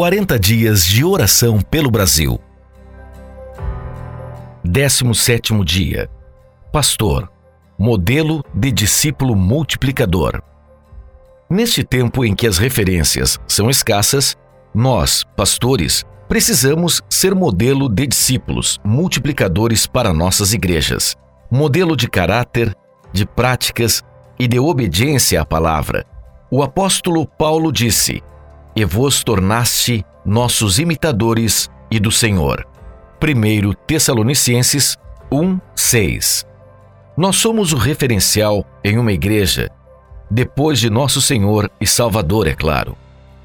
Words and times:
40 0.00 0.38
dias 0.38 0.86
de 0.86 1.04
oração 1.04 1.60
pelo 1.60 1.90
Brasil. 1.90 2.40
17 4.64 5.62
dia. 5.62 6.08
Pastor, 6.72 7.30
modelo 7.78 8.42
de 8.54 8.72
discípulo 8.72 9.36
multiplicador. 9.36 10.40
Neste 11.50 11.84
tempo 11.84 12.24
em 12.24 12.34
que 12.34 12.46
as 12.46 12.56
referências 12.56 13.38
são 13.46 13.68
escassas, 13.68 14.38
nós, 14.74 15.22
pastores, 15.36 16.02
precisamos 16.26 17.02
ser 17.06 17.34
modelo 17.34 17.86
de 17.86 18.06
discípulos 18.06 18.78
multiplicadores 18.82 19.86
para 19.86 20.14
nossas 20.14 20.54
igrejas. 20.54 21.14
Modelo 21.50 21.94
de 21.94 22.08
caráter, 22.08 22.74
de 23.12 23.26
práticas 23.26 24.02
e 24.38 24.48
de 24.48 24.58
obediência 24.58 25.42
à 25.42 25.44
palavra. 25.44 26.06
O 26.50 26.62
apóstolo 26.62 27.26
Paulo 27.26 27.70
disse: 27.70 28.22
E 28.74 28.84
vos 28.84 29.22
tornaste 29.24 30.04
nossos 30.24 30.78
imitadores 30.78 31.68
e 31.90 31.98
do 31.98 32.10
Senhor. 32.10 32.66
1 33.22 33.72
Tessalonicenses 33.86 34.96
1, 35.30 35.58
6. 35.74 36.46
Nós 37.16 37.36
somos 37.36 37.72
o 37.72 37.76
referencial 37.76 38.64
em 38.82 38.98
uma 38.98 39.12
igreja, 39.12 39.70
depois 40.30 40.78
de 40.78 40.88
nosso 40.88 41.20
Senhor 41.20 41.68
e 41.80 41.86
Salvador, 41.86 42.46
é 42.46 42.54
claro. 42.54 42.96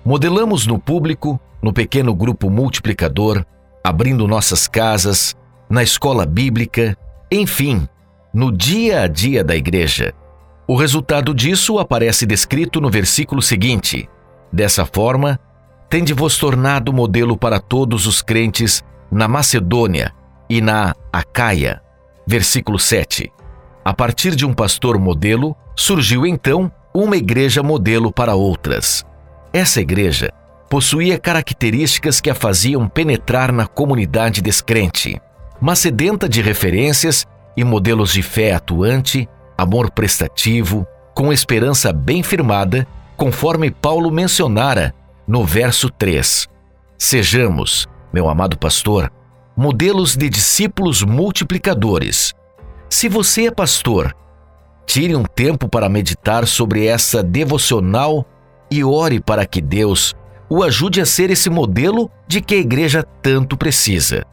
Modelamos 0.05 0.67
no 0.67 0.77
público, 0.77 1.39
no 1.61 1.73
pequeno 1.73 2.13
grupo 2.13 2.47
multiplicador, 2.47 3.43
abrindo 3.83 4.27
nossas 4.27 4.67
casas, 4.67 5.35
na 5.67 5.81
escola 5.81 6.27
bíblica, 6.27 6.95
enfim, 7.31 7.87
no 8.31 8.51
dia 8.51 9.01
a 9.01 9.07
dia 9.07 9.43
da 9.43 9.55
igreja. 9.55 10.13
O 10.67 10.75
resultado 10.75 11.33
disso 11.33 11.79
aparece 11.79 12.25
descrito 12.25 12.79
no 12.79 12.89
versículo 12.89 13.41
seguinte: 13.41 14.07
Dessa 14.51 14.85
forma, 14.85 15.39
tende-vos 15.89 16.37
tornado 16.37 16.93
modelo 16.93 17.37
para 17.37 17.59
todos 17.59 18.05
os 18.05 18.21
crentes 18.21 18.83
na 19.11 19.27
Macedônia 19.27 20.13
e 20.49 20.61
na 20.61 20.95
Acaia. 21.11 21.81
Versículo 22.27 22.79
7. 22.79 23.31
A 23.83 23.93
partir 23.93 24.35
de 24.35 24.45
um 24.45 24.53
pastor 24.53 24.97
modelo, 24.97 25.55
surgiu 25.75 26.25
então 26.25 26.71
uma 26.93 27.17
igreja 27.17 27.61
modelo 27.61 28.11
para 28.11 28.35
outras. 28.35 29.05
Essa 29.53 29.81
igreja 29.81 30.31
possuía 30.69 31.19
características 31.19 32.19
que 32.19 32.29
a 32.29 32.35
faziam 32.35 32.87
penetrar 32.87 33.51
na 33.51 33.67
comunidade 33.67 34.41
descrente, 34.41 35.21
mas 35.61 35.79
sedenta 35.79 36.27
de 36.27 36.41
referências 36.41 37.25
e 37.55 37.63
modelos 37.63 38.11
de 38.11 38.21
fé 38.21 38.53
atuante, 38.53 39.29
amor 39.57 39.91
prestativo, 39.91 40.85
com 41.13 41.31
esperança 41.31 41.93
bem 41.93 42.23
firmada, 42.23 42.87
conforme 43.15 43.71
Paulo 43.71 44.11
mencionara 44.11 44.93
no 45.27 45.43
verso 45.43 45.89
3. 45.89 46.47
Sejamos, 46.97 47.87
meu 48.13 48.29
amado 48.29 48.57
pastor, 48.57 49.11
modelos 49.55 50.15
de 50.15 50.29
discípulos 50.29 51.03
multiplicadores. 51.03 52.33
Se 52.89 53.09
você 53.09 53.47
é 53.47 53.51
pastor, 53.51 54.15
tire 54.85 55.15
um 55.15 55.23
tempo 55.23 55.67
para 55.67 55.89
meditar 55.89 56.45
sobre 56.47 56.85
essa 56.85 57.23
devocional 57.23 58.25
e 58.69 58.83
ore 58.83 59.19
para 59.19 59.45
que 59.45 59.61
Deus 59.61 60.13
o 60.49 60.63
ajude 60.63 61.01
a 61.01 61.05
ser 61.05 61.31
esse 61.31 61.49
modelo 61.49 62.09
de 62.27 62.39
que 62.41 62.55
a 62.55 62.59
igreja 62.59 63.03
tanto 63.21 63.57
precisa. 63.57 64.25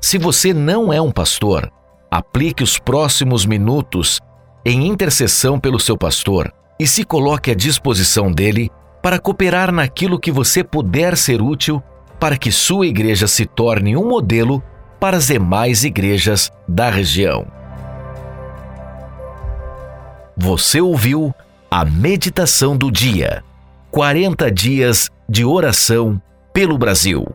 Se 0.00 0.18
você 0.18 0.52
não 0.52 0.92
é 0.92 1.00
um 1.00 1.10
pastor, 1.10 1.72
aplique 2.10 2.62
os 2.62 2.78
próximos 2.78 3.46
minutos 3.46 4.20
em 4.64 4.86
intercessão 4.86 5.58
pelo 5.58 5.80
seu 5.80 5.96
pastor 5.96 6.52
e 6.78 6.86
se 6.86 7.04
coloque 7.04 7.50
à 7.50 7.54
disposição 7.54 8.30
dele 8.30 8.70
para 9.02 9.18
cooperar 9.18 9.70
naquilo 9.70 10.18
que 10.18 10.32
você 10.32 10.64
puder 10.64 11.16
ser 11.16 11.42
útil 11.42 11.82
para 12.18 12.36
que 12.36 12.50
sua 12.50 12.86
igreja 12.86 13.26
se 13.26 13.44
torne 13.44 13.96
um 13.96 14.08
modelo 14.08 14.62
para 14.98 15.16
as 15.16 15.26
demais 15.26 15.84
igrejas 15.84 16.50
da 16.66 16.88
região. 16.88 17.46
Você 20.36 20.80
ouviu 20.80 21.34
a 21.70 21.84
meditação 21.84 22.76
do 22.76 22.90
dia. 22.90 23.44
40 23.90 24.50
dias 24.50 25.10
de 25.28 25.44
oração 25.44 26.20
pelo 26.52 26.78
Brasil. 26.78 27.26